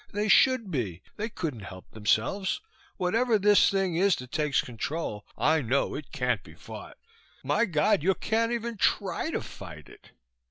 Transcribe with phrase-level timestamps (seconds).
[0.11, 1.03] They should be.
[1.17, 2.59] They couldn't help themselves.
[2.97, 6.97] Whatever this thing is that takes control, I know it can't be fought.
[7.43, 10.09] My God, you can't even try to fight it!"